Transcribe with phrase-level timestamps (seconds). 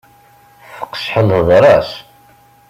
[0.77, 1.91] Teqseḥ lhedra-s.